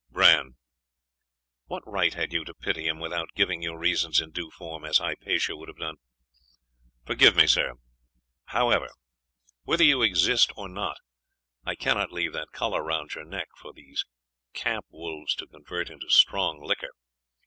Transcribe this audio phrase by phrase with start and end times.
[0.09, 0.55] Bran!
[1.67, 4.97] What right had you to pity him without giving your reasons in due form, as
[4.97, 5.97] Hypatia would have done?
[7.05, 7.73] Forgive me, sir,
[8.45, 8.89] however
[9.61, 10.97] whether you exist or not,
[11.65, 14.03] I cannot leave that collar round your neck for these
[14.53, 16.93] camp wolves to convert into strong liquor.